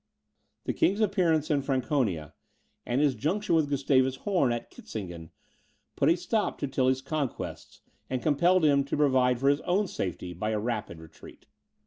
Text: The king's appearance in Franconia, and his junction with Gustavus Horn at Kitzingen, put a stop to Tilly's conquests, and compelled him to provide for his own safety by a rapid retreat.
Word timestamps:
The 0.63 0.73
king's 0.73 0.99
appearance 0.99 1.51
in 1.51 1.61
Franconia, 1.61 2.33
and 2.87 2.99
his 2.99 3.13
junction 3.13 3.53
with 3.53 3.69
Gustavus 3.69 4.15
Horn 4.15 4.51
at 4.51 4.71
Kitzingen, 4.71 5.29
put 5.95 6.09
a 6.09 6.17
stop 6.17 6.57
to 6.57 6.67
Tilly's 6.67 7.03
conquests, 7.03 7.81
and 8.09 8.19
compelled 8.19 8.65
him 8.65 8.83
to 8.85 8.97
provide 8.97 9.39
for 9.39 9.47
his 9.49 9.61
own 9.61 9.85
safety 9.85 10.33
by 10.33 10.49
a 10.49 10.59
rapid 10.59 10.97
retreat. 10.97 11.45